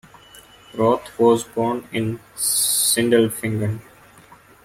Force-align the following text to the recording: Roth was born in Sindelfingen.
Roth 0.73 1.19
was 1.19 1.43
born 1.43 1.87
in 1.91 2.17
Sindelfingen. 2.35 3.81